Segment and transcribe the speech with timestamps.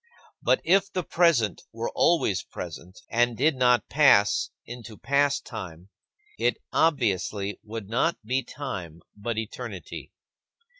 [0.41, 5.89] But if the present were always present, and did not pass into past time,
[6.39, 10.11] it obviously would not be time but eternity.